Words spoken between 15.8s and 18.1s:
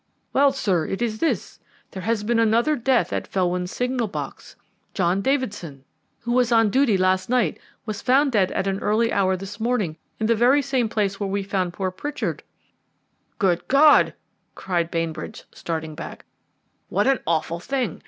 back, "what an awful thing!